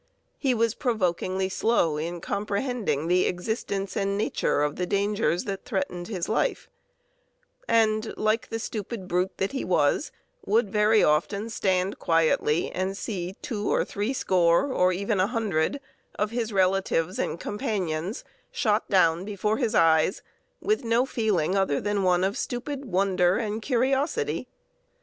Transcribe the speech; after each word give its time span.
He 0.39 0.55
was 0.55 0.73
provokingly 0.73 1.47
slow 1.47 1.95
in 1.97 2.21
comprehending 2.21 3.05
the 3.07 3.27
existence 3.27 3.95
and 3.95 4.17
nature 4.17 4.63
of 4.63 4.75
the 4.75 4.87
dangers 4.87 5.43
that 5.43 5.63
threatened 5.63 6.07
his 6.07 6.27
life, 6.27 6.71
and, 7.67 8.11
like 8.17 8.47
the 8.49 8.57
stupid 8.57 9.07
brute 9.07 9.37
that 9.37 9.51
he 9.51 9.63
was, 9.63 10.11
would 10.43 10.71
very 10.71 11.03
often 11.03 11.51
stand 11.51 11.99
quietly 11.99 12.71
and 12.71 12.97
see 12.97 13.35
two 13.43 13.71
or 13.71 13.85
three 13.85 14.11
score, 14.11 14.73
or 14.73 14.91
even 14.91 15.19
a 15.19 15.27
hundred, 15.27 15.79
of 16.15 16.31
his 16.31 16.51
relatives 16.51 17.19
and 17.19 17.39
companions 17.39 18.23
shot 18.51 18.89
down 18.89 19.23
before 19.23 19.57
his 19.57 19.75
eyes, 19.75 20.23
with 20.59 20.83
no 20.83 21.01
other 21.03 21.11
feeling 21.11 21.51
than 21.51 22.01
one 22.01 22.23
of 22.23 22.35
stupid 22.39 22.85
wonder 22.85 23.37
and 23.37 23.61
curiosity. 23.61 24.47